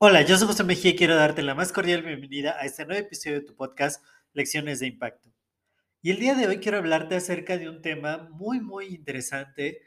Hola, 0.00 0.22
yo 0.22 0.38
soy 0.38 0.46
José 0.46 0.62
Mejía 0.62 0.92
y 0.92 0.96
quiero 0.96 1.16
darte 1.16 1.42
la 1.42 1.56
más 1.56 1.72
cordial 1.72 2.02
bienvenida 2.02 2.56
a 2.56 2.64
este 2.66 2.86
nuevo 2.86 3.00
episodio 3.00 3.40
de 3.40 3.46
tu 3.46 3.56
podcast 3.56 4.04
Lecciones 4.32 4.78
de 4.78 4.86
Impacto. 4.86 5.28
Y 6.00 6.12
el 6.12 6.20
día 6.20 6.36
de 6.36 6.46
hoy 6.46 6.58
quiero 6.58 6.78
hablarte 6.78 7.16
acerca 7.16 7.58
de 7.58 7.68
un 7.68 7.82
tema 7.82 8.28
muy, 8.30 8.60
muy 8.60 8.86
interesante 8.86 9.82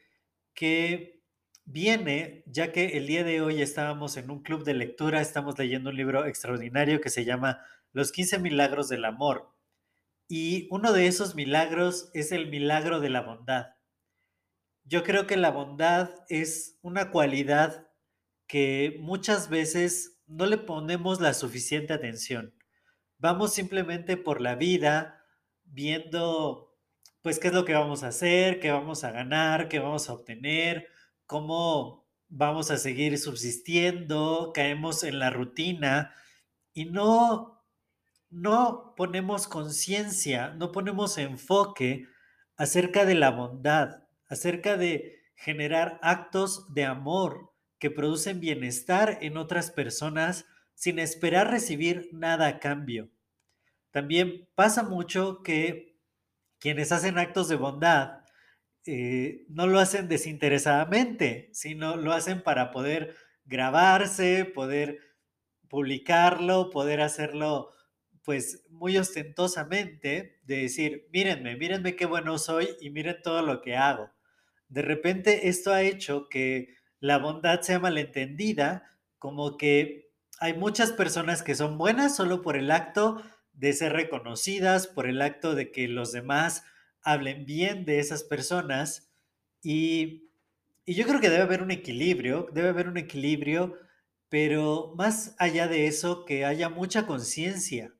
que 0.53 1.21
viene 1.63 2.43
ya 2.45 2.73
que 2.73 2.97
el 2.97 3.07
día 3.07 3.23
de 3.23 3.41
hoy 3.41 3.61
estábamos 3.61 4.17
en 4.17 4.29
un 4.29 4.43
club 4.43 4.65
de 4.65 4.73
lectura, 4.73 5.21
estamos 5.21 5.57
leyendo 5.57 5.91
un 5.91 5.95
libro 5.95 6.25
extraordinario 6.25 6.99
que 6.99 7.09
se 7.09 7.23
llama 7.23 7.61
Los 7.93 8.11
15 8.11 8.39
Milagros 8.39 8.89
del 8.89 9.05
Amor. 9.05 9.55
Y 10.27 10.67
uno 10.71 10.91
de 10.91 11.07
esos 11.07 11.35
milagros 11.35 12.11
es 12.13 12.33
el 12.33 12.49
milagro 12.49 12.99
de 12.99 13.09
la 13.09 13.21
bondad. 13.21 13.67
Yo 14.91 15.03
creo 15.03 15.25
que 15.25 15.37
la 15.37 15.51
bondad 15.51 16.09
es 16.27 16.77
una 16.81 17.11
cualidad 17.11 17.87
que 18.45 18.97
muchas 18.99 19.47
veces 19.47 20.21
no 20.27 20.45
le 20.45 20.57
ponemos 20.57 21.21
la 21.21 21.33
suficiente 21.33 21.93
atención. 21.93 22.53
Vamos 23.17 23.53
simplemente 23.53 24.17
por 24.17 24.41
la 24.41 24.55
vida 24.55 25.23
viendo, 25.63 26.75
pues, 27.21 27.39
qué 27.39 27.47
es 27.47 27.53
lo 27.53 27.63
que 27.63 27.73
vamos 27.73 28.03
a 28.03 28.09
hacer, 28.09 28.59
qué 28.59 28.69
vamos 28.69 29.05
a 29.05 29.11
ganar, 29.11 29.69
qué 29.69 29.79
vamos 29.79 30.09
a 30.09 30.13
obtener, 30.13 30.89
cómo 31.25 32.05
vamos 32.27 32.69
a 32.69 32.75
seguir 32.75 33.17
subsistiendo, 33.17 34.51
caemos 34.53 35.05
en 35.05 35.19
la 35.19 35.29
rutina 35.29 36.13
y 36.73 36.83
no, 36.83 37.63
no 38.29 38.93
ponemos 38.97 39.47
conciencia, 39.47 40.49
no 40.49 40.73
ponemos 40.73 41.17
enfoque 41.17 42.07
acerca 42.57 43.05
de 43.05 43.15
la 43.15 43.31
bondad, 43.31 44.01
acerca 44.31 44.77
de 44.77 45.19
generar 45.35 45.99
actos 46.01 46.73
de 46.73 46.85
amor 46.85 47.51
que 47.79 47.91
producen 47.91 48.39
bienestar 48.39 49.17
en 49.21 49.35
otras 49.35 49.71
personas 49.71 50.45
sin 50.73 50.99
esperar 50.99 51.51
recibir 51.51 52.09
nada 52.13 52.47
a 52.47 52.59
cambio. 52.59 53.11
También 53.91 54.47
pasa 54.55 54.83
mucho 54.83 55.43
que 55.43 55.97
quienes 56.59 56.93
hacen 56.93 57.17
actos 57.17 57.49
de 57.49 57.57
bondad 57.57 58.21
eh, 58.85 59.45
no 59.49 59.67
lo 59.67 59.79
hacen 59.79 60.07
desinteresadamente, 60.07 61.49
sino 61.51 61.97
lo 61.97 62.13
hacen 62.13 62.41
para 62.41 62.71
poder 62.71 63.15
grabarse, 63.43 64.45
poder 64.45 64.99
publicarlo, 65.67 66.69
poder 66.69 67.01
hacerlo 67.01 67.71
pues 68.23 68.65
muy 68.69 68.97
ostentosamente, 68.97 70.39
de 70.43 70.55
decir, 70.55 71.09
mírenme, 71.11 71.57
mírenme 71.57 71.97
qué 71.97 72.05
bueno 72.05 72.37
soy 72.37 72.69
y 72.79 72.91
miren 72.91 73.21
todo 73.21 73.41
lo 73.41 73.61
que 73.61 73.75
hago. 73.75 74.09
De 74.71 74.81
repente 74.81 75.49
esto 75.49 75.73
ha 75.73 75.81
hecho 75.81 76.29
que 76.29 76.77
la 77.01 77.17
bondad 77.17 77.59
sea 77.59 77.77
malentendida, 77.77 78.89
como 79.19 79.57
que 79.57 80.13
hay 80.39 80.53
muchas 80.53 80.93
personas 80.93 81.43
que 81.43 81.55
son 81.55 81.77
buenas 81.77 82.15
solo 82.15 82.41
por 82.41 82.55
el 82.55 82.71
acto 82.71 83.21
de 83.51 83.73
ser 83.73 83.91
reconocidas, 83.91 84.87
por 84.87 85.07
el 85.07 85.21
acto 85.21 85.55
de 85.55 85.73
que 85.73 85.89
los 85.89 86.13
demás 86.13 86.63
hablen 87.01 87.45
bien 87.45 87.83
de 87.83 87.99
esas 87.99 88.23
personas. 88.23 89.11
Y, 89.61 90.29
y 90.85 90.93
yo 90.93 91.05
creo 91.05 91.19
que 91.19 91.29
debe 91.29 91.43
haber 91.43 91.63
un 91.63 91.71
equilibrio, 91.71 92.47
debe 92.53 92.69
haber 92.69 92.87
un 92.87 92.95
equilibrio, 92.95 93.77
pero 94.29 94.93
más 94.95 95.35
allá 95.37 95.67
de 95.67 95.87
eso, 95.87 96.23
que 96.23 96.45
haya 96.45 96.69
mucha 96.69 97.05
conciencia. 97.05 97.93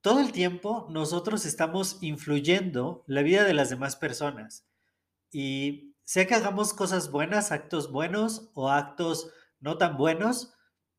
Todo 0.00 0.18
el 0.18 0.32
tiempo 0.32 0.88
nosotros 0.90 1.46
estamos 1.46 1.98
influyendo 2.00 3.04
la 3.06 3.22
vida 3.22 3.44
de 3.44 3.54
las 3.54 3.70
demás 3.70 3.94
personas. 3.94 4.66
Y 5.30 5.94
sea 6.04 6.26
que 6.26 6.34
hagamos 6.34 6.72
cosas 6.72 7.10
buenas, 7.10 7.52
actos 7.52 7.90
buenos 7.90 8.50
o 8.54 8.70
actos 8.70 9.30
no 9.60 9.78
tan 9.78 9.96
buenos, 9.96 10.54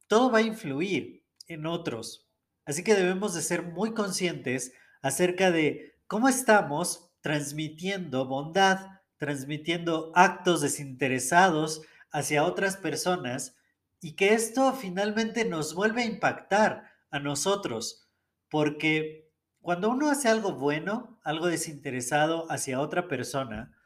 todo 0.07 0.31
va 0.31 0.39
a 0.39 0.43
influir 0.43 1.25
en 1.47 1.65
otros. 1.65 2.27
Así 2.65 2.83
que 2.83 2.95
debemos 2.95 3.33
de 3.33 3.41
ser 3.41 3.63
muy 3.63 3.93
conscientes 3.93 4.73
acerca 5.01 5.51
de 5.51 5.95
cómo 6.07 6.27
estamos 6.27 7.11
transmitiendo 7.21 8.25
bondad, 8.25 8.99
transmitiendo 9.17 10.11
actos 10.15 10.61
desinteresados 10.61 11.81
hacia 12.11 12.43
otras 12.43 12.77
personas 12.77 13.55
y 14.01 14.15
que 14.15 14.33
esto 14.33 14.73
finalmente 14.73 15.45
nos 15.45 15.73
vuelve 15.73 16.03
a 16.03 16.05
impactar 16.05 16.91
a 17.09 17.19
nosotros, 17.19 18.07
porque 18.49 19.31
cuando 19.61 19.89
uno 19.89 20.09
hace 20.09 20.29
algo 20.29 20.53
bueno, 20.53 21.19
algo 21.23 21.47
desinteresado 21.47 22.49
hacia 22.51 22.79
otra 22.79 23.07
persona, 23.07 23.76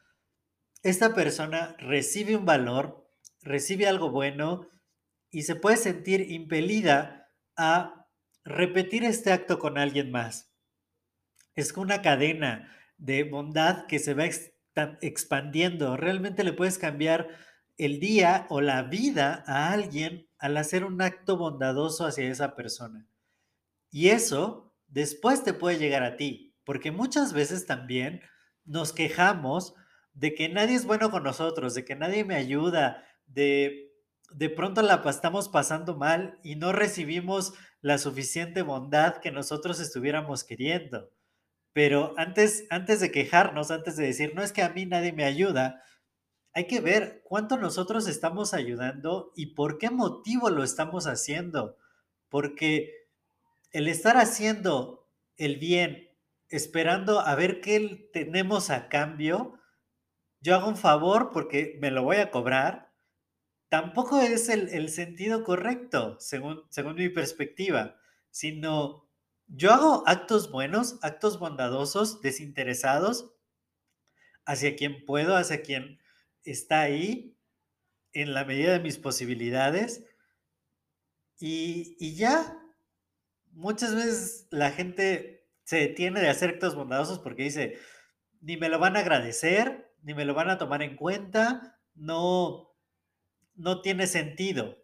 esta 0.83 1.13
persona 1.13 1.75
recibe 1.77 2.35
un 2.35 2.45
valor, 2.45 3.07
recibe 3.41 3.87
algo 3.87 4.11
bueno 4.11 4.67
y 5.29 5.43
se 5.43 5.55
puede 5.55 5.77
sentir 5.77 6.31
impelida 6.31 7.29
a 7.55 8.07
repetir 8.43 9.03
este 9.03 9.31
acto 9.31 9.59
con 9.59 9.77
alguien 9.77 10.11
más. 10.11 10.51
Es 11.55 11.75
una 11.77 12.01
cadena 12.01 12.71
de 12.97 13.23
bondad 13.23 13.85
que 13.85 13.99
se 13.99 14.13
va 14.13 14.25
expandiendo. 15.01 15.97
Realmente 15.97 16.43
le 16.43 16.53
puedes 16.53 16.77
cambiar 16.77 17.27
el 17.77 17.99
día 17.99 18.47
o 18.49 18.61
la 18.61 18.83
vida 18.83 19.43
a 19.47 19.71
alguien 19.71 20.27
al 20.37 20.57
hacer 20.57 20.83
un 20.83 21.01
acto 21.01 21.37
bondadoso 21.37 22.05
hacia 22.05 22.29
esa 22.29 22.55
persona. 22.55 23.07
Y 23.91 24.09
eso 24.09 24.73
después 24.87 25.43
te 25.43 25.53
puede 25.53 25.77
llegar 25.77 26.03
a 26.03 26.15
ti, 26.15 26.55
porque 26.63 26.91
muchas 26.91 27.33
veces 27.33 27.65
también 27.65 28.21
nos 28.65 28.93
quejamos 28.93 29.75
de 30.13 30.33
que 30.35 30.49
nadie 30.49 30.75
es 30.75 30.85
bueno 30.85 31.11
con 31.11 31.23
nosotros, 31.23 31.73
de 31.73 31.85
que 31.85 31.95
nadie 31.95 32.23
me 32.23 32.35
ayuda, 32.35 33.05
de 33.25 33.91
de 34.33 34.49
pronto 34.49 34.81
la 34.81 35.03
estamos 35.07 35.49
pasando 35.49 35.95
mal 35.95 36.39
y 36.43 36.55
no 36.55 36.71
recibimos 36.71 37.53
la 37.81 37.97
suficiente 37.97 38.61
bondad 38.61 39.17
que 39.17 39.31
nosotros 39.31 39.79
estuviéramos 39.79 40.43
queriendo. 40.43 41.09
Pero 41.73 42.13
antes, 42.17 42.65
antes 42.69 42.99
de 42.99 43.11
quejarnos, 43.11 43.71
antes 43.71 43.95
de 43.95 44.05
decir, 44.05 44.33
no 44.35 44.41
es 44.41 44.51
que 44.51 44.61
a 44.61 44.69
mí 44.69 44.85
nadie 44.85 45.13
me 45.13 45.23
ayuda, 45.23 45.83
hay 46.53 46.67
que 46.67 46.81
ver 46.81 47.21
cuánto 47.23 47.57
nosotros 47.57 48.07
estamos 48.07 48.53
ayudando 48.53 49.31
y 49.35 49.47
por 49.47 49.77
qué 49.77 49.89
motivo 49.89 50.49
lo 50.49 50.63
estamos 50.63 51.07
haciendo. 51.07 51.77
Porque 52.29 52.91
el 53.71 53.87
estar 53.87 54.17
haciendo 54.17 55.09
el 55.37 55.57
bien, 55.57 56.09
esperando 56.49 57.21
a 57.21 57.35
ver 57.35 57.61
qué 57.61 58.09
tenemos 58.13 58.69
a 58.69 58.89
cambio, 58.89 59.60
yo 60.41 60.55
hago 60.55 60.67
un 60.67 60.77
favor 60.77 61.29
porque 61.31 61.77
me 61.79 61.91
lo 61.91 62.03
voy 62.03 62.17
a 62.17 62.31
cobrar, 62.31 62.91
tampoco 63.69 64.19
es 64.19 64.49
el, 64.49 64.89
sentido 64.89 65.43
correcto, 65.43 66.17
según, 66.19 66.63
según 66.69 66.95
mi 66.95 67.09
perspectiva, 67.09 67.95
sino 68.31 69.07
yo 69.47 69.71
hago 69.71 70.03
actos 70.07 70.51
buenos, 70.51 70.97
actos 71.03 71.39
bondadosos, 71.39 72.21
desinteresados, 72.21 73.33
hacia 74.45 74.75
quien 74.75 75.05
puedo, 75.05 75.35
hacia 75.35 75.61
quien 75.61 75.99
está 76.43 76.81
ahí, 76.81 77.37
en 78.13 78.33
la 78.33 78.43
medida 78.43 78.73
de 78.73 78.79
mis 78.79 78.97
posibilidades, 78.97 80.03
y, 81.39 81.95
y 81.99 82.15
ya, 82.15 82.61
muchas 83.51 83.95
veces 83.95 84.47
la 84.49 84.71
gente 84.71 85.47
se 85.63 85.77
detiene 85.77 86.19
de 86.19 86.29
hacer 86.29 86.49
actos 86.49 86.75
bondadosos 86.75 87.19
porque 87.19 87.43
dice, 87.43 87.79
ni 88.41 88.57
me 88.57 88.69
lo 88.69 88.79
van 88.79 88.97
a 88.97 88.99
agradecer, 88.99 89.90
ni 90.01 90.13
me 90.13 90.25
lo 90.25 90.33
van 90.33 90.49
a 90.49 90.57
tomar 90.57 90.81
en 90.81 90.95
cuenta, 90.95 91.79
no, 91.95 92.75
no 93.55 93.81
tiene 93.81 94.07
sentido. 94.07 94.77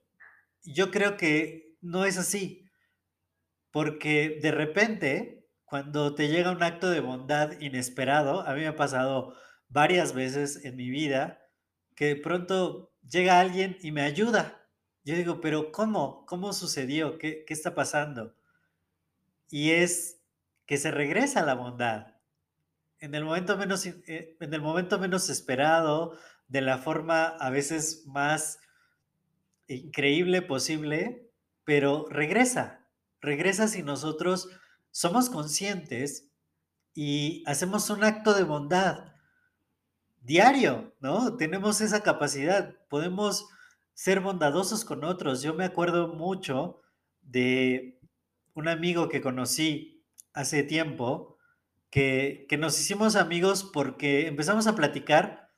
Yo 0.63 0.91
creo 0.91 1.17
que 1.17 1.77
no 1.81 2.05
es 2.05 2.17
así, 2.17 2.69
porque 3.71 4.39
de 4.41 4.51
repente, 4.51 5.49
cuando 5.65 6.15
te 6.15 6.27
llega 6.27 6.51
un 6.51 6.63
acto 6.63 6.89
de 6.89 6.99
bondad 6.99 7.59
inesperado, 7.59 8.41
a 8.41 8.53
mí 8.53 8.61
me 8.61 8.67
ha 8.67 8.75
pasado 8.75 9.35
varias 9.69 10.13
veces 10.13 10.63
en 10.65 10.75
mi 10.75 10.89
vida, 10.89 11.41
que 11.95 12.05
de 12.05 12.15
pronto 12.15 12.93
llega 13.01 13.39
alguien 13.39 13.77
y 13.81 13.91
me 13.91 14.01
ayuda. 14.01 14.65
Yo 15.03 15.15
digo, 15.15 15.41
pero 15.41 15.71
¿cómo? 15.71 16.25
¿Cómo 16.25 16.53
sucedió? 16.53 17.17
¿Qué, 17.17 17.43
qué 17.45 17.53
está 17.53 17.73
pasando? 17.73 18.35
Y 19.49 19.71
es 19.71 20.21
que 20.65 20.77
se 20.77 20.91
regresa 20.91 21.45
la 21.45 21.55
bondad 21.55 22.16
en 22.99 23.15
el 23.15 23.23
momento 23.23 23.57
menos, 23.57 23.85
eh, 23.85 24.37
en 24.39 24.53
el 24.53 24.61
momento 24.61 24.99
menos 24.99 25.29
esperado, 25.29 26.17
de 26.47 26.61
la 26.61 26.77
forma 26.77 27.25
a 27.25 27.49
veces 27.49 28.03
más 28.05 28.59
increíble 29.67 30.41
posible, 30.41 31.29
pero 31.65 32.05
regresa, 32.09 32.87
regresa 33.21 33.67
si 33.67 33.83
nosotros 33.83 34.49
somos 34.91 35.29
conscientes 35.29 36.29
y 36.93 37.43
hacemos 37.45 37.89
un 37.89 38.03
acto 38.03 38.33
de 38.33 38.43
bondad 38.43 39.13
diario, 40.21 40.95
¿no? 40.99 41.37
Tenemos 41.37 41.81
esa 41.81 42.01
capacidad, 42.01 42.75
podemos 42.89 43.47
ser 43.93 44.19
bondadosos 44.19 44.85
con 44.85 45.03
otros. 45.03 45.41
Yo 45.41 45.53
me 45.53 45.65
acuerdo 45.65 46.09
mucho 46.09 46.81
de 47.21 47.99
un 48.53 48.67
amigo 48.67 49.09
que 49.09 49.21
conocí 49.21 50.05
hace 50.33 50.63
tiempo, 50.63 51.36
que, 51.89 52.47
nos 52.57 52.79
hicimos 52.79 53.15
amigos 53.15 53.69
porque 53.73 54.27
empezamos 54.27 54.67
a 54.67 54.75
platicar. 54.75 55.51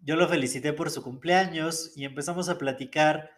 Yo 0.00 0.16
lo 0.16 0.28
felicité 0.28 0.72
por 0.72 0.90
su 0.90 1.02
cumpleaños 1.02 1.92
y 1.96 2.04
empezamos 2.04 2.48
a 2.48 2.58
platicar. 2.58 3.30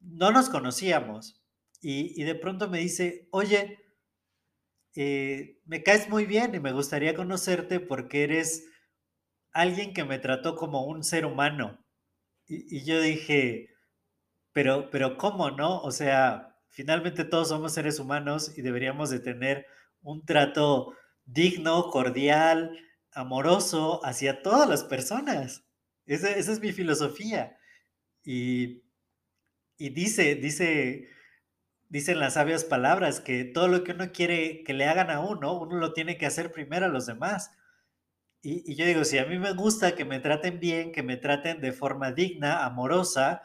No 0.00 0.30
nos 0.30 0.48
conocíamos. 0.48 1.42
Y, 1.80 2.20
y 2.20 2.24
de 2.24 2.34
pronto 2.34 2.68
me 2.68 2.78
dice, 2.78 3.28
oye, 3.32 3.78
eh, 4.94 5.60
me 5.64 5.82
caes 5.82 6.08
muy 6.08 6.26
bien 6.26 6.54
y 6.54 6.60
me 6.60 6.72
gustaría 6.72 7.14
conocerte 7.14 7.80
porque 7.80 8.24
eres 8.24 8.66
alguien 9.52 9.94
que 9.94 10.04
me 10.04 10.18
trató 10.18 10.56
como 10.56 10.84
un 10.84 11.04
ser 11.04 11.24
humano. 11.26 11.84
Y, 12.46 12.76
y 12.78 12.84
yo 12.84 13.00
dije, 13.00 13.70
pero, 14.52 14.90
pero 14.90 15.16
¿cómo 15.16 15.50
no? 15.50 15.80
O 15.80 15.90
sea, 15.90 16.56
finalmente 16.68 17.24
todos 17.24 17.48
somos 17.48 17.72
seres 17.74 17.98
humanos 17.98 18.56
y 18.56 18.62
deberíamos 18.62 19.10
de 19.10 19.20
tener 19.20 19.66
un 20.02 20.24
trato 20.24 20.94
digno, 21.32 21.90
cordial, 21.90 22.78
amoroso 23.12 24.04
hacia 24.04 24.42
todas 24.42 24.68
las 24.68 24.84
personas. 24.84 25.64
Esa, 26.06 26.30
es 26.30 26.60
mi 26.60 26.72
filosofía. 26.72 27.58
Y, 28.24 28.82
y 29.78 29.90
dice, 29.90 30.34
dice, 30.34 31.08
dicen 31.88 32.18
las 32.18 32.34
sabias 32.34 32.64
palabras 32.64 33.20
que 33.20 33.44
todo 33.44 33.68
lo 33.68 33.84
que 33.84 33.92
uno 33.92 34.12
quiere 34.12 34.62
que 34.64 34.74
le 34.74 34.86
hagan 34.86 35.10
a 35.10 35.20
uno, 35.20 35.58
uno 35.58 35.76
lo 35.76 35.92
tiene 35.92 36.18
que 36.18 36.26
hacer 36.26 36.52
primero 36.52 36.86
a 36.86 36.90
los 36.90 37.06
demás. 37.06 37.52
Y, 38.42 38.70
y 38.70 38.76
yo 38.76 38.86
digo, 38.86 39.04
si 39.04 39.18
a 39.18 39.26
mí 39.26 39.38
me 39.38 39.52
gusta 39.52 39.94
que 39.94 40.04
me 40.04 40.20
traten 40.20 40.60
bien, 40.60 40.92
que 40.92 41.02
me 41.02 41.16
traten 41.16 41.60
de 41.60 41.72
forma 41.72 42.12
digna, 42.12 42.64
amorosa, 42.64 43.42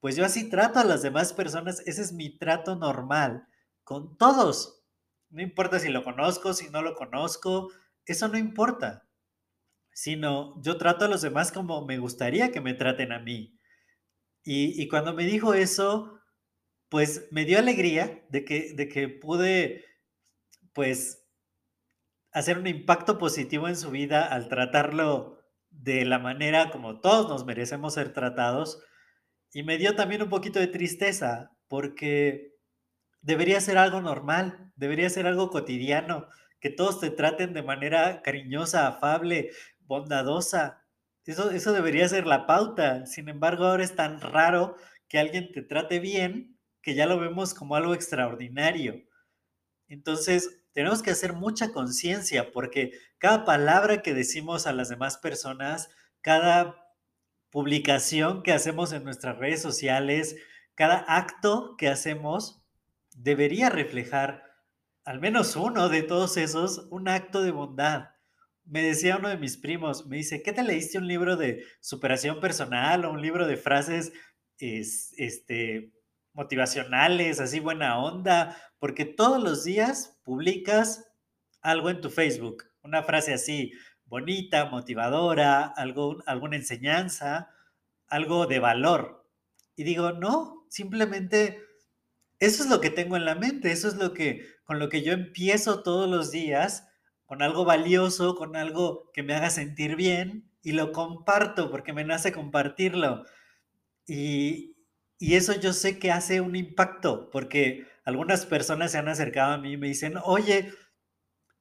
pues 0.00 0.16
yo 0.16 0.24
así 0.24 0.50
trato 0.50 0.80
a 0.80 0.84
las 0.84 1.02
demás 1.02 1.32
personas, 1.32 1.80
ese 1.86 2.02
es 2.02 2.12
mi 2.12 2.36
trato 2.36 2.76
normal 2.76 3.48
con 3.84 4.16
todos. 4.18 4.83
No 5.34 5.42
importa 5.42 5.80
si 5.80 5.88
lo 5.88 6.04
conozco, 6.04 6.54
si 6.54 6.70
no 6.70 6.80
lo 6.80 6.94
conozco, 6.94 7.72
eso 8.06 8.28
no 8.28 8.38
importa. 8.38 9.08
Sino 9.92 10.62
yo 10.62 10.78
trato 10.78 11.06
a 11.06 11.08
los 11.08 11.22
demás 11.22 11.50
como 11.50 11.84
me 11.84 11.98
gustaría 11.98 12.52
que 12.52 12.60
me 12.60 12.72
traten 12.72 13.10
a 13.10 13.18
mí. 13.18 13.58
Y, 14.44 14.80
y 14.80 14.86
cuando 14.86 15.12
me 15.12 15.24
dijo 15.24 15.52
eso, 15.52 16.20
pues 16.88 17.26
me 17.32 17.44
dio 17.44 17.58
alegría 17.58 18.24
de 18.28 18.44
que, 18.44 18.74
de 18.74 18.88
que 18.88 19.08
pude, 19.08 19.84
pues, 20.72 21.26
hacer 22.30 22.56
un 22.56 22.68
impacto 22.68 23.18
positivo 23.18 23.66
en 23.66 23.74
su 23.74 23.90
vida 23.90 24.24
al 24.24 24.48
tratarlo 24.48 25.40
de 25.70 26.04
la 26.04 26.20
manera 26.20 26.70
como 26.70 27.00
todos 27.00 27.28
nos 27.28 27.44
merecemos 27.44 27.94
ser 27.94 28.12
tratados. 28.12 28.84
Y 29.52 29.64
me 29.64 29.78
dio 29.78 29.96
también 29.96 30.22
un 30.22 30.28
poquito 30.28 30.60
de 30.60 30.68
tristeza, 30.68 31.50
porque 31.66 32.53
debería 33.24 33.60
ser 33.60 33.78
algo 33.78 34.00
normal, 34.00 34.70
debería 34.76 35.08
ser 35.08 35.26
algo 35.26 35.50
cotidiano, 35.50 36.28
que 36.60 36.70
todos 36.70 37.00
te 37.00 37.10
traten 37.10 37.54
de 37.54 37.62
manera 37.62 38.22
cariñosa, 38.22 38.86
afable, 38.86 39.50
bondadosa. 39.80 40.86
Eso, 41.24 41.50
eso 41.50 41.72
debería 41.72 42.08
ser 42.08 42.26
la 42.26 42.46
pauta. 42.46 43.06
Sin 43.06 43.28
embargo, 43.28 43.64
ahora 43.64 43.82
es 43.82 43.96
tan 43.96 44.20
raro 44.20 44.76
que 45.08 45.18
alguien 45.18 45.52
te 45.52 45.62
trate 45.62 45.98
bien 45.98 46.58
que 46.82 46.94
ya 46.94 47.06
lo 47.06 47.18
vemos 47.18 47.54
como 47.54 47.76
algo 47.76 47.94
extraordinario. 47.94 49.02
Entonces, 49.88 50.62
tenemos 50.72 51.02
que 51.02 51.10
hacer 51.10 51.32
mucha 51.32 51.72
conciencia 51.72 52.52
porque 52.52 52.92
cada 53.18 53.44
palabra 53.44 54.02
que 54.02 54.12
decimos 54.12 54.66
a 54.66 54.72
las 54.72 54.90
demás 54.90 55.16
personas, 55.16 55.88
cada 56.20 56.76
publicación 57.50 58.42
que 58.42 58.52
hacemos 58.52 58.92
en 58.92 59.04
nuestras 59.04 59.38
redes 59.38 59.62
sociales, 59.62 60.36
cada 60.74 60.96
acto 61.08 61.76
que 61.78 61.88
hacemos, 61.88 62.63
debería 63.14 63.70
reflejar 63.70 64.44
al 65.04 65.20
menos 65.20 65.56
uno 65.56 65.88
de 65.88 66.02
todos 66.02 66.36
esos, 66.36 66.86
un 66.90 67.08
acto 67.08 67.42
de 67.42 67.50
bondad. 67.50 68.10
Me 68.64 68.82
decía 68.82 69.18
uno 69.18 69.28
de 69.28 69.36
mis 69.36 69.56
primos, 69.56 70.06
me 70.06 70.16
dice, 70.16 70.42
¿qué 70.42 70.52
te 70.52 70.62
leíste 70.62 70.98
un 70.98 71.06
libro 71.06 71.36
de 71.36 71.64
superación 71.80 72.40
personal 72.40 73.04
o 73.04 73.12
un 73.12 73.20
libro 73.20 73.46
de 73.46 73.58
frases 73.58 74.12
es, 74.58 75.12
este, 75.18 75.92
motivacionales, 76.32 77.40
así 77.40 77.60
buena 77.60 77.98
onda? 77.98 78.56
Porque 78.78 79.04
todos 79.04 79.42
los 79.42 79.64
días 79.64 80.18
publicas 80.24 81.10
algo 81.60 81.90
en 81.90 82.00
tu 82.00 82.10
Facebook, 82.10 82.64
una 82.82 83.02
frase 83.02 83.34
así, 83.34 83.72
bonita, 84.06 84.66
motivadora, 84.66 85.66
algo, 85.66 86.22
alguna 86.26 86.56
enseñanza, 86.56 87.50
algo 88.06 88.46
de 88.46 88.58
valor. 88.58 89.28
Y 89.76 89.84
digo, 89.84 90.12
no, 90.12 90.66
simplemente 90.70 91.63
eso 92.40 92.62
es 92.62 92.68
lo 92.68 92.80
que 92.80 92.90
tengo 92.90 93.16
en 93.16 93.24
la 93.24 93.34
mente, 93.34 93.72
eso 93.72 93.88
es 93.88 93.94
lo 93.94 94.12
que 94.12 94.46
con 94.64 94.78
lo 94.78 94.88
que 94.88 95.02
yo 95.02 95.12
empiezo 95.12 95.82
todos 95.82 96.08
los 96.08 96.30
días, 96.30 96.88
con 97.26 97.42
algo 97.42 97.64
valioso, 97.64 98.34
con 98.34 98.56
algo 98.56 99.10
que 99.12 99.22
me 99.22 99.34
haga 99.34 99.50
sentir 99.50 99.96
bien 99.96 100.50
y 100.62 100.72
lo 100.72 100.92
comparto 100.92 101.70
porque 101.70 101.92
me 101.92 102.04
nace 102.04 102.32
compartirlo. 102.32 103.24
Y, 104.06 104.76
y 105.18 105.34
eso 105.34 105.58
yo 105.58 105.72
sé 105.72 105.98
que 105.98 106.10
hace 106.10 106.40
un 106.40 106.56
impacto 106.56 107.30
porque 107.30 107.86
algunas 108.04 108.46
personas 108.46 108.92
se 108.92 108.98
han 108.98 109.08
acercado 109.08 109.52
a 109.52 109.58
mí 109.58 109.72
y 109.72 109.76
me 109.76 109.88
dicen, 109.88 110.14
oye, 110.24 110.72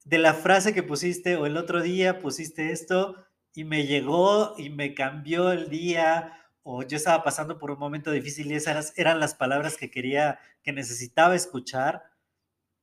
de 0.05 0.17
la 0.17 0.33
frase 0.33 0.73
que 0.73 0.83
pusiste 0.83 1.35
o 1.35 1.45
el 1.45 1.57
otro 1.57 1.81
día 1.81 2.19
pusiste 2.19 2.71
esto 2.71 3.25
y 3.53 3.63
me 3.63 3.85
llegó 3.85 4.55
y 4.57 4.69
me 4.69 4.93
cambió 4.93 5.51
el 5.51 5.69
día 5.69 6.43
o 6.63 6.83
yo 6.83 6.98
estaba 6.98 7.24
pasando 7.24 7.60
por 7.60 7.71
un 7.71 7.80
momento 7.80 8.12
difícil 8.12 8.51
y 8.51 8.56
esas 8.56 8.94
eran 8.98 9.19
las 9.19 9.36
palabras 9.36 9.77
que 9.77 9.92
quería, 9.92 10.39
que 10.63 10.71
necesitaba 10.71 11.36
escuchar, 11.36 12.04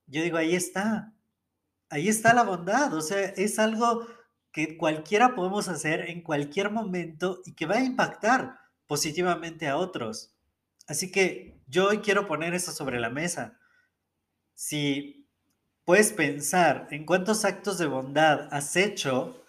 yo 0.06 0.22
digo, 0.22 0.36
ahí 0.36 0.54
está, 0.54 1.12
ahí 1.88 2.08
está 2.08 2.34
la 2.34 2.42
bondad, 2.42 2.92
o 2.94 3.00
sea, 3.00 3.20
es 3.20 3.58
algo 3.58 4.06
que 4.52 4.76
cualquiera 4.76 5.34
podemos 5.34 5.68
hacer 5.68 6.10
en 6.10 6.22
cualquier 6.22 6.70
momento 6.70 7.40
y 7.44 7.54
que 7.54 7.66
va 7.66 7.76
a 7.76 7.84
impactar 7.84 8.58
positivamente 8.86 9.68
a 9.68 9.76
otros. 9.76 10.34
Así 10.88 11.12
que 11.12 11.60
yo 11.68 11.88
hoy 11.88 11.98
quiero 11.98 12.26
poner 12.26 12.54
eso 12.54 12.72
sobre 12.72 12.98
la 12.98 13.10
mesa. 13.10 13.58
Si 14.54 15.28
puedes 15.84 16.12
pensar 16.12 16.88
en 16.90 17.06
cuántos 17.06 17.44
actos 17.44 17.78
de 17.78 17.86
bondad 17.86 18.48
has 18.52 18.74
hecho 18.76 19.44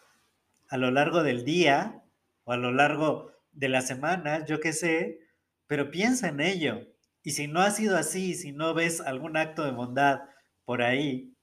a 0.69 0.77
lo 0.77 0.91
largo 0.91 1.23
del 1.23 1.43
día 1.43 2.03
o 2.43 2.53
a 2.53 2.57
lo 2.57 2.71
largo 2.71 3.31
de 3.51 3.69
la 3.69 3.81
semana, 3.81 4.45
yo 4.45 4.59
qué 4.59 4.73
sé, 4.73 5.19
pero 5.67 5.91
piensa 5.91 6.29
en 6.29 6.39
ello. 6.41 6.87
Y 7.23 7.31
si 7.31 7.47
no 7.47 7.61
ha 7.61 7.71
sido 7.71 7.97
así, 7.97 8.33
si 8.33 8.51
no 8.51 8.73
ves 8.73 9.01
algún 9.01 9.37
acto 9.37 9.63
de 9.63 9.71
bondad 9.71 10.21
por 10.65 10.81
ahí, 10.81 11.35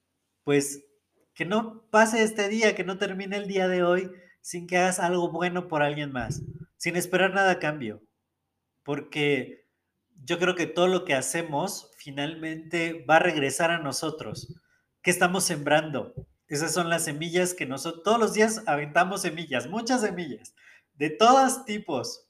pues 0.44 0.84
que 1.34 1.44
no 1.44 1.88
pase 1.90 2.22
este 2.22 2.48
día, 2.48 2.74
que 2.74 2.84
no 2.84 2.98
termine 2.98 3.36
el 3.36 3.46
día 3.46 3.68
de 3.68 3.82
hoy 3.82 4.10
sin 4.40 4.66
que 4.66 4.78
hagas 4.78 4.98
algo 4.98 5.30
bueno 5.30 5.68
por 5.68 5.82
alguien 5.82 6.10
más, 6.10 6.42
sin 6.76 6.96
esperar 6.96 7.32
nada 7.34 7.52
a 7.52 7.58
cambio. 7.58 8.02
Porque 8.82 9.66
yo 10.24 10.38
creo 10.38 10.54
que 10.54 10.66
todo 10.66 10.88
lo 10.88 11.04
que 11.04 11.14
hacemos 11.14 11.90
finalmente 11.96 13.04
va 13.08 13.16
a 13.16 13.20
regresar 13.20 13.70
a 13.70 13.78
nosotros. 13.78 14.54
¿Qué 15.02 15.10
estamos 15.10 15.44
sembrando? 15.44 16.14
Esas 16.48 16.72
son 16.72 16.88
las 16.88 17.04
semillas 17.04 17.54
que 17.54 17.66
nosotros 17.66 18.02
todos 18.02 18.18
los 18.18 18.32
días 18.32 18.62
aventamos 18.66 19.22
semillas, 19.22 19.68
muchas 19.68 20.00
semillas, 20.00 20.54
de 20.98 21.10
todos 21.10 21.64
tipos. 21.64 22.28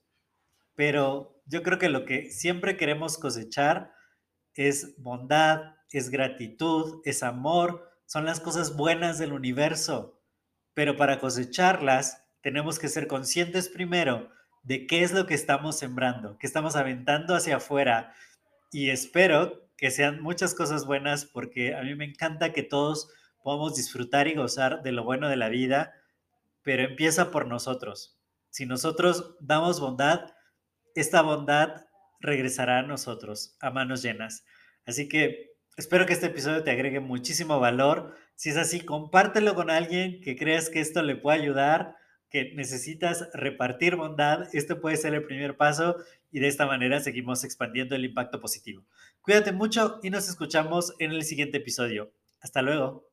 Pero 0.75 1.43
yo 1.47 1.63
creo 1.63 1.79
que 1.79 1.89
lo 1.89 2.05
que 2.05 2.31
siempre 2.31 2.77
queremos 2.77 3.19
cosechar 3.19 3.93
es 4.55 4.95
bondad, 4.99 5.75
es 5.91 6.11
gratitud, 6.11 7.01
es 7.05 7.23
amor, 7.23 7.91
son 8.07 8.27
las 8.27 8.41
cosas 8.41 8.77
buenas 8.77 9.19
del 9.19 9.33
universo. 9.33 10.21
Pero 10.75 10.97
para 10.97 11.19
cosecharlas 11.19 12.25
tenemos 12.43 12.79
que 12.79 12.89
ser 12.89 13.09
conscientes 13.09 13.69
primero 13.69 14.31
de 14.63 14.87
qué 14.87 15.03
es 15.03 15.13
lo 15.13 15.27
que 15.27 15.35
estamos 15.35 15.79
sembrando, 15.79 16.37
qué 16.39 16.47
estamos 16.47 16.77
aventando 16.77 17.35
hacia 17.35 17.57
afuera. 17.57 18.15
Y 18.71 18.91
espero 18.91 19.67
que 19.79 19.91
sean 19.91 20.21
muchas 20.21 20.55
cosas 20.55 20.85
buenas 20.85 21.25
porque 21.25 21.75
a 21.75 21.83
mí 21.83 21.95
me 21.95 22.05
encanta 22.05 22.53
que 22.53 22.63
todos 22.63 23.11
podamos 23.43 23.77
disfrutar 23.77 24.29
y 24.29 24.35
gozar 24.35 24.83
de 24.83 24.93
lo 24.93 25.05
bueno 25.05 25.29
de 25.29 25.37
la 25.37 25.49
vida, 25.49 25.95
pero 26.63 26.83
empieza 26.83 27.31
por 27.31 27.47
nosotros. 27.47 28.18
Si 28.51 28.67
nosotros 28.67 29.37
damos 29.41 29.81
bondad, 29.81 30.33
esta 30.95 31.23
bondad 31.23 31.85
regresará 32.21 32.79
a 32.79 32.83
nosotros 32.83 33.57
a 33.61 33.71
manos 33.71 34.03
llenas. 34.03 34.45
Así 34.87 35.09
que 35.09 35.53
espero 35.77 36.07
que 36.07 36.13
este 36.13 36.27
episodio 36.27 36.65
te 36.65 36.71
agregue 36.71 37.01
muchísimo 37.01 37.61
valor. 37.61 38.15
Si 38.35 38.51
es 38.51 38.57
así, 38.57 38.81
compártelo 38.81 39.55
con 39.55 39.71
alguien 39.71 40.21
que 40.23 40.37
creas 40.37 40.71
que 40.71 40.81
esto 40.81 41.03
le 41.03 41.17
pueda 41.17 41.37
ayudar. 41.37 41.97
que 42.31 42.53
necesitas 42.55 43.27
repartir 43.33 43.97
bondad, 43.97 44.55
esto 44.55 44.83
puede 44.83 44.99
ser 44.99 45.15
el 45.15 45.25
primer 45.25 45.57
paso 45.57 45.97
y 46.31 46.41
de 46.41 46.49
esta 46.49 46.67
manera 46.67 47.01
seguimos 47.01 47.43
expandiendo 47.43 47.97
el 47.97 48.05
impacto 48.05 48.39
positivo. 48.39 48.85
Cuídate 49.23 49.53
mucho 49.53 49.99
y 50.03 50.11
nos 50.11 50.29
escuchamos 50.29 50.95
en 50.99 51.13
el 51.13 51.25
siguiente 51.25 51.57
episodio. 51.57 52.13
Hasta 52.41 52.61
luego. 52.61 53.08